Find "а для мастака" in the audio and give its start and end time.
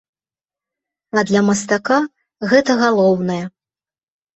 1.19-2.01